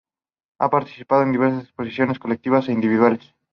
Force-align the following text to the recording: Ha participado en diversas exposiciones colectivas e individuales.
Ha 0.57 0.67
participado 0.67 1.21
en 1.21 1.31
diversas 1.31 1.65
exposiciones 1.65 2.17
colectivas 2.17 2.67
e 2.67 2.71
individuales. 2.71 3.35